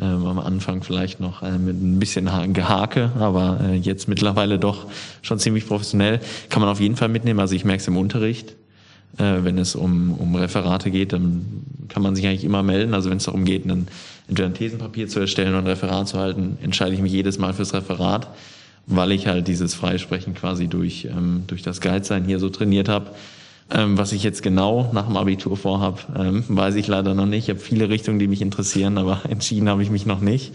[0.00, 4.86] ähm, am Anfang vielleicht noch äh, mit ein bisschen Gehake, aber äh, jetzt mittlerweile doch
[5.22, 6.20] schon ziemlich professionell.
[6.50, 7.40] Kann man auf jeden Fall mitnehmen.
[7.40, 8.54] Also ich merke es im Unterricht.
[9.16, 12.94] Äh, wenn es um, um Referate geht, dann kann man sich eigentlich immer melden.
[12.94, 13.88] Also wenn es darum geht, einen,
[14.28, 17.54] entweder ein Thesenpapier zu erstellen oder ein Referat zu halten, entscheide ich mich jedes Mal
[17.54, 18.28] fürs Referat,
[18.86, 23.10] weil ich halt dieses Freisprechen quasi durch, ähm, durch das Guide-Sein hier so trainiert habe.
[23.70, 27.44] Ähm, was ich jetzt genau nach dem Abitur vorhab, ähm, weiß ich leider noch nicht.
[27.44, 30.54] Ich habe viele Richtungen, die mich interessieren, aber entschieden habe ich mich noch nicht.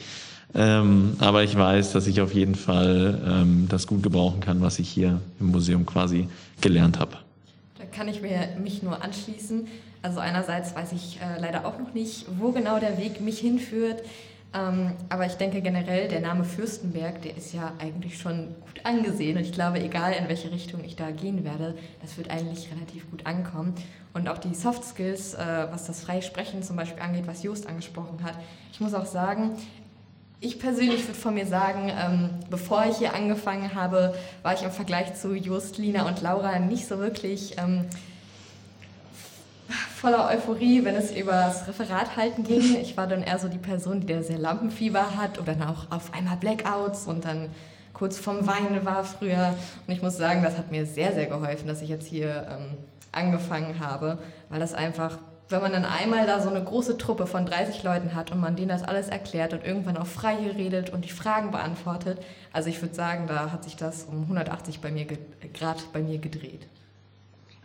[0.56, 4.80] Ähm, aber ich weiß, dass ich auf jeden Fall ähm, das gut gebrauchen kann, was
[4.80, 6.28] ich hier im Museum quasi
[6.62, 7.18] gelernt habe.
[7.80, 9.68] Da kann ich mir, mich nur anschließen.
[10.04, 14.04] Also einerseits weiß ich äh, leider auch noch nicht, wo genau der Weg mich hinführt.
[14.54, 19.38] Ähm, aber ich denke generell, der Name Fürstenberg, der ist ja eigentlich schon gut angesehen.
[19.38, 23.10] Und ich glaube, egal in welche Richtung ich da gehen werde, das wird eigentlich relativ
[23.10, 23.74] gut ankommen.
[24.14, 27.68] Und auch die Soft Skills, äh, was das freie Sprechen zum Beispiel angeht, was Just
[27.68, 28.36] angesprochen hat.
[28.72, 29.56] Ich muss auch sagen,
[30.40, 34.14] ich persönlich würde von mir sagen, ähm, bevor ich hier angefangen habe,
[34.44, 37.86] war ich im Vergleich zu Just, Lina und Laura nicht so wirklich ähm,
[40.04, 42.76] voller Euphorie, wenn es über das Referat halten ging.
[42.82, 45.90] Ich war dann eher so die Person, die da sehr Lampenfieber hat oder dann auch
[45.92, 47.50] auf einmal Blackouts und dann
[47.94, 49.56] kurz vorm Weinen war früher.
[49.88, 52.78] Und ich muss sagen, das hat mir sehr, sehr geholfen, dass ich jetzt hier ähm,
[53.14, 54.18] angefangen habe,
[54.50, 58.14] weil das einfach, wenn man dann einmal da so eine große Truppe von 30 Leuten
[58.14, 61.52] hat und man denen das alles erklärt und irgendwann auch frei redet und die Fragen
[61.52, 62.20] beantwortet,
[62.52, 65.06] also ich würde sagen, da hat sich das um 180 bei mir
[65.54, 66.68] Grad bei mir gedreht.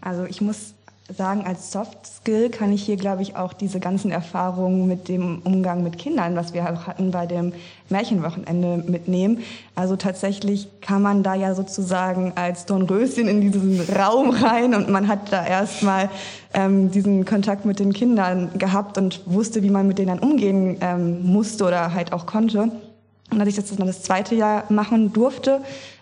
[0.01, 0.75] Also ich muss
[1.17, 5.41] sagen, als Soft Skill kann ich hier, glaube ich, auch diese ganzen Erfahrungen mit dem
[5.43, 7.55] Umgang mit Kindern, was wir auch hatten bei dem
[7.89, 9.39] Märchenwochenende mitnehmen.
[9.75, 15.09] Also tatsächlich kann man da ja sozusagen als Dornröschen in diesen Raum rein und man
[15.09, 16.11] hat da erstmal
[16.53, 20.77] ähm, diesen Kontakt mit den Kindern gehabt und wusste, wie man mit denen dann umgehen
[20.83, 22.71] ähm, musste oder halt auch konnte.
[23.31, 25.61] Und als ich das dann das zweite Jahr machen durfte,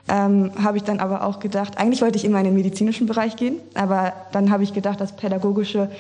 [0.08, 3.36] ähm, habe ich dann aber auch gedacht, eigentlich wollte ich immer in den medizinischen Bereich
[3.36, 5.90] gehen, aber dann habe ich gedacht, das Pädagogische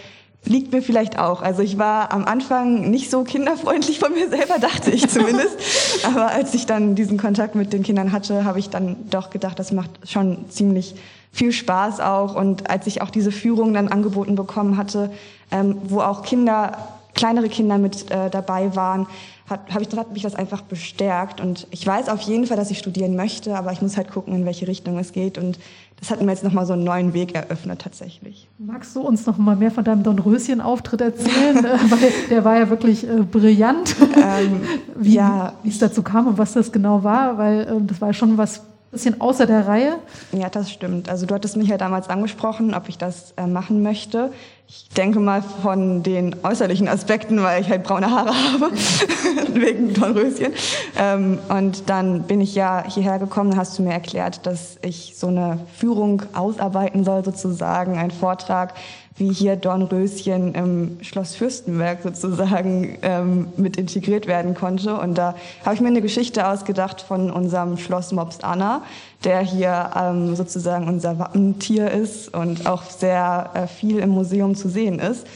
[0.44, 1.42] liegt mir vielleicht auch.
[1.42, 5.56] Also ich war am Anfang nicht so kinderfreundlich von mir selber, dachte ich zumindest.
[6.04, 9.58] aber als ich dann diesen Kontakt mit den Kindern hatte, habe ich dann doch gedacht,
[9.58, 10.94] das macht schon ziemlich
[11.32, 12.34] viel Spaß auch.
[12.34, 15.10] Und als ich auch diese Führung dann angeboten bekommen hatte,
[15.50, 16.78] ähm, wo auch Kinder,
[17.14, 19.06] kleinere Kinder mit äh, dabei waren,
[19.48, 21.40] hat, hab ich, hat mich das einfach bestärkt.
[21.40, 24.34] Und ich weiß auf jeden Fall, dass ich studieren möchte, aber ich muss halt gucken,
[24.34, 25.38] in welche Richtung es geht.
[25.38, 25.58] Und
[25.98, 28.48] das hat mir jetzt nochmal so einen neuen Weg eröffnet tatsächlich.
[28.58, 31.56] Magst du uns noch mal mehr von deinem Dornröschen-Auftritt erzählen?
[31.66, 34.60] Äh, weil der war ja wirklich äh, brillant, ähm,
[34.96, 35.54] wie ja.
[35.66, 38.62] es dazu kam und was das genau war, weil äh, das war schon was
[38.96, 39.98] bisschen außer der Reihe.
[40.32, 41.08] Ja, das stimmt.
[41.08, 44.32] Also du hattest mich ja damals angesprochen, ob ich das äh, machen möchte.
[44.68, 48.70] Ich denke mal von den äußerlichen Aspekten, weil ich halt braune Haare habe,
[49.54, 50.52] wegen Dornröschen.
[50.98, 55.28] Ähm, und dann bin ich ja hierher gekommen, hast du mir erklärt, dass ich so
[55.28, 58.74] eine Führung ausarbeiten soll, sozusagen, ein Vortrag,
[59.16, 64.98] wie hier Dornröschen im Schloss Fürstenberg sozusagen ähm, mit integriert werden konnte.
[64.98, 68.82] Und da habe ich mir eine Geschichte ausgedacht von unserem Schloss Mops Anna,
[69.24, 74.68] der hier ähm, sozusagen unser Wappentier ist und auch sehr äh, viel im Museum zu
[74.68, 75.26] sehen ist,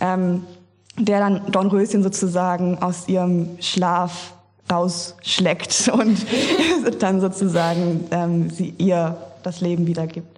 [0.00, 0.44] ähm,
[0.98, 4.34] der dann Dornröschen sozusagen aus ihrem Schlaf
[4.70, 6.24] rausschleckt und
[7.02, 10.34] dann sozusagen ähm, sie ihr das Leben wiedergibt.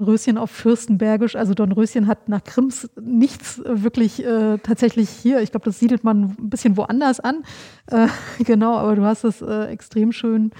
[0.00, 1.36] Röschen auf Fürstenbergisch.
[1.36, 5.40] Also Dornröschen hat nach Krims nichts wirklich äh, tatsächlich hier.
[5.40, 7.44] Ich glaube, das siedelt man ein bisschen woanders an.
[7.86, 8.08] Äh,
[8.44, 10.52] genau, aber du hast es äh, extrem schön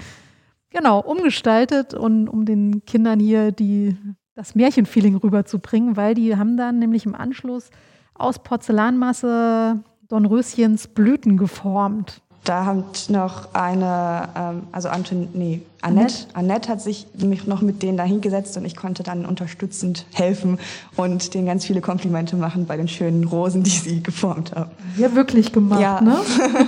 [0.71, 3.95] genau umgestaltet und um den Kindern hier die,
[4.35, 7.69] das Märchenfeeling rüberzubringen, weil die haben dann nämlich im Anschluss
[8.15, 12.21] aus Porzellanmasse Dornröschens Blüten geformt.
[12.43, 17.83] Da hat noch eine, ähm, also Anton, nee, Annette, Annette hat sich mich noch mit
[17.83, 20.57] denen da hingesetzt und ich konnte dann unterstützend helfen
[20.95, 24.71] und denen ganz viele Komplimente machen bei den schönen Rosen, die sie geformt haben.
[24.97, 26.01] Ja, wirklich gemacht, ja.
[26.01, 26.17] ne?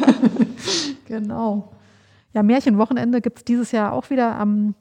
[1.07, 1.69] genau.
[2.33, 4.75] Ja, Märchenwochenende gibt es dieses Jahr auch wieder am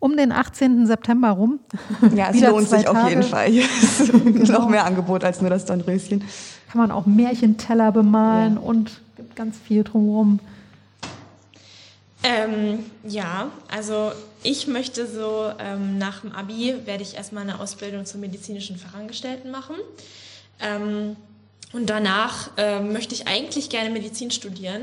[0.00, 0.86] um den 18.
[0.86, 1.58] September rum.
[2.14, 2.98] Ja, es lohnt sich Tage.
[2.98, 3.50] auf jeden Fall.
[4.24, 4.52] genau.
[4.60, 6.22] Noch mehr Angebot als nur das Dornröschen.
[6.70, 8.60] Kann man auch Märchenteller bemalen ja.
[8.60, 10.38] und gibt ganz viel drumherum.
[12.22, 18.06] Ähm, ja, also ich möchte so ähm, nach dem Abi werde ich erstmal eine Ausbildung
[18.06, 19.76] zum medizinischen Fachangestellten machen.
[20.60, 21.16] Ähm,
[21.72, 24.82] und danach ähm, möchte ich eigentlich gerne Medizin studieren.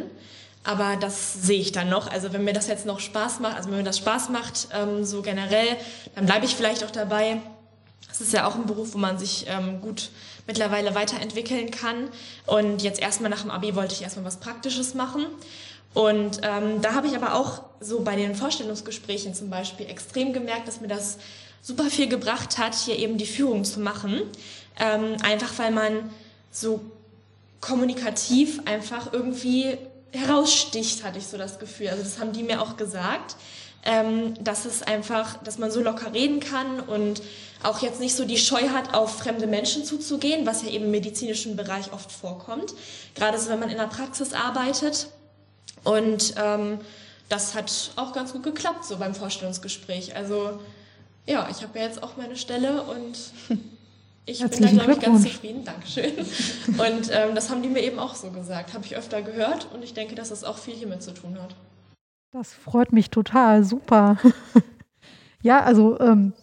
[0.65, 2.09] Aber das sehe ich dann noch.
[2.09, 5.05] Also wenn mir das jetzt noch Spaß macht, also wenn mir das Spaß macht, ähm,
[5.05, 5.77] so generell,
[6.15, 7.37] dann bleibe ich vielleicht auch dabei.
[8.07, 10.09] Das ist ja auch ein Beruf, wo man sich ähm, gut
[10.47, 12.09] mittlerweile weiterentwickeln kann.
[12.47, 15.27] Und jetzt erstmal nach dem Abi wollte ich erstmal was Praktisches machen.
[15.93, 20.67] Und ähm, da habe ich aber auch so bei den Vorstellungsgesprächen zum Beispiel extrem gemerkt,
[20.67, 21.17] dass mir das
[21.61, 24.21] super viel gebracht hat, hier eben die Führung zu machen.
[24.79, 26.09] Ähm, einfach weil man
[26.51, 26.81] so
[27.61, 29.77] kommunikativ einfach irgendwie
[30.15, 31.89] heraussticht, hatte ich so das Gefühl.
[31.89, 33.35] Also das haben die mir auch gesagt,
[33.85, 37.21] ähm, dass es einfach, dass man so locker reden kann und
[37.63, 40.91] auch jetzt nicht so die Scheu hat, auf fremde Menschen zuzugehen, was ja eben im
[40.91, 42.73] medizinischen Bereich oft vorkommt.
[43.13, 45.07] Gerade so, wenn man in der Praxis arbeitet.
[45.83, 46.79] Und ähm,
[47.29, 50.15] das hat auch ganz gut geklappt, so beim Vorstellungsgespräch.
[50.15, 50.59] Also
[51.27, 53.17] ja, ich habe ja jetzt auch meine Stelle und
[54.25, 55.63] ich bin da, glaube ich, ganz zufrieden.
[55.63, 56.13] Dankeschön.
[56.67, 58.73] Und ähm, das haben die mir eben auch so gesagt.
[58.73, 61.37] Habe ich öfter gehört und ich denke, dass es das auch viel hiermit zu tun
[61.41, 61.55] hat.
[62.31, 63.63] Das freut mich total.
[63.63, 64.17] Super.
[65.41, 66.33] ja, also ähm,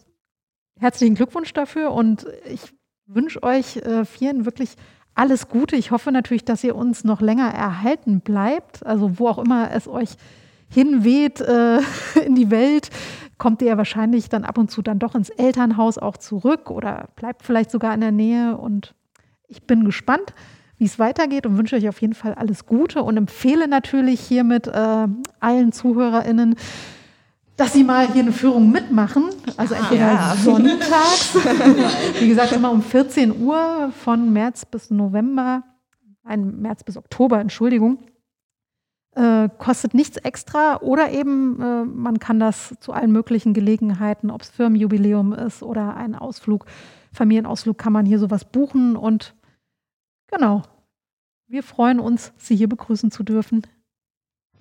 [0.79, 2.61] herzlichen Glückwunsch dafür und ich
[3.05, 4.75] wünsche euch äh, vielen wirklich
[5.13, 5.75] alles Gute.
[5.75, 8.85] Ich hoffe natürlich, dass ihr uns noch länger erhalten bleibt.
[8.85, 10.11] Also wo auch immer es euch
[10.69, 11.79] hinweht äh,
[12.25, 12.89] in die Welt,
[13.43, 17.09] kommt ihr ja wahrscheinlich dann ab und zu dann doch ins Elternhaus auch zurück oder
[17.17, 18.55] bleibt vielleicht sogar in der Nähe.
[18.55, 18.95] Und
[19.49, 20.33] ich bin gespannt,
[20.77, 24.67] wie es weitergeht und wünsche euch auf jeden Fall alles Gute und empfehle natürlich hiermit
[24.67, 25.07] äh,
[25.41, 26.55] allen ZuhörerInnen,
[27.57, 29.25] dass sie mal hier eine Führung mitmachen.
[29.57, 30.35] Also entweder ja.
[30.41, 31.35] sonntags,
[32.21, 35.63] wie gesagt, immer um 14 Uhr von März bis November,
[36.23, 37.97] ein März bis Oktober, Entschuldigung.
[39.15, 44.41] Äh, kostet nichts extra oder eben äh, man kann das zu allen möglichen Gelegenheiten, ob
[44.41, 46.65] es Firmenjubiläum ist oder ein Ausflug,
[47.11, 49.35] Familienausflug, kann man hier sowas buchen und
[50.31, 50.63] genau.
[51.47, 53.61] Wir freuen uns, Sie hier begrüßen zu dürfen.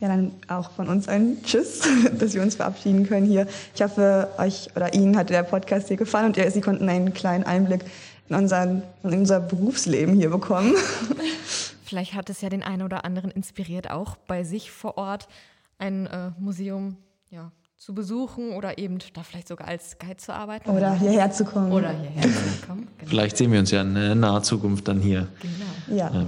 [0.00, 1.88] Ja, dann auch von uns ein Tschüss,
[2.18, 3.46] dass wir uns verabschieden können hier.
[3.74, 7.44] Ich hoffe, euch oder Ihnen hat der Podcast hier gefallen und Sie konnten einen kleinen
[7.44, 7.84] Einblick
[8.28, 10.74] in, unseren, in unser Berufsleben hier bekommen.
[11.92, 15.28] Vielleicht hat es ja den einen oder anderen inspiriert, auch bei sich vor Ort
[15.76, 16.96] ein äh, Museum
[17.28, 20.70] ja, zu besuchen oder eben da vielleicht sogar als Guide zu arbeiten.
[20.70, 21.70] Oder hierher zu kommen.
[21.70, 22.88] Oder hierher zu kommen.
[22.96, 23.10] Genau.
[23.10, 25.28] Vielleicht sehen wir uns ja in naher Zukunft dann hier.
[25.42, 25.98] Genau.
[25.98, 26.10] Ja.
[26.14, 26.26] ja.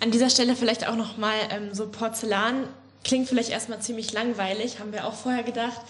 [0.00, 2.64] An dieser Stelle vielleicht auch nochmal ähm, so Porzellan
[3.04, 5.82] klingt vielleicht erstmal ziemlich langweilig, haben wir auch vorher gedacht.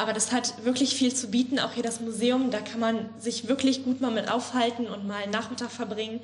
[0.00, 2.50] Aber das hat wirklich viel zu bieten, auch hier das Museum.
[2.50, 6.20] Da kann man sich wirklich gut mal mit aufhalten und mal einen Nachmittag verbringen.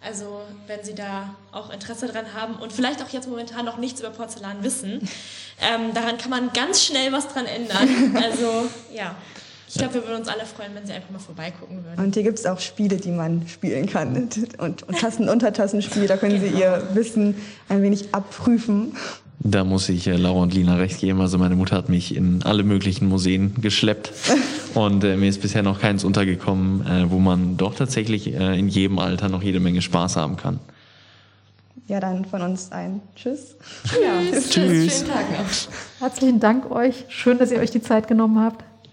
[0.00, 4.00] Also wenn Sie da auch Interesse dran haben und vielleicht auch jetzt momentan noch nichts
[4.00, 5.00] über Porzellan wissen,
[5.60, 8.16] ähm, daran kann man ganz schnell was dran ändern.
[8.22, 9.14] Also ja,
[9.68, 12.02] ich glaube, wir würden uns alle freuen, wenn Sie einfach mal vorbeigucken würden.
[12.02, 14.28] Und hier gibt es auch Spiele, die man spielen kann.
[14.58, 17.34] Und, und Tassen- Untertassenspiele, da können Sie Ihr Wissen
[17.68, 18.96] ein wenig abprüfen.
[19.40, 21.20] Da muss ich äh, Laura und Lina recht geben.
[21.20, 24.12] Also meine Mutter hat mich in alle möglichen Museen geschleppt
[24.74, 28.68] und äh, mir ist bisher noch keins untergekommen, äh, wo man doch tatsächlich äh, in
[28.68, 30.58] jedem Alter noch jede Menge Spaß haben kann.
[31.86, 33.56] Ja, dann von uns ein Tschüss.
[33.84, 33.98] Tschüss.
[34.02, 34.40] Ja.
[34.50, 34.98] Tschüss.
[34.98, 36.00] Schönen Tag noch.
[36.00, 37.04] Herzlichen Dank euch.
[37.08, 38.62] Schön, dass ihr euch die Zeit genommen habt.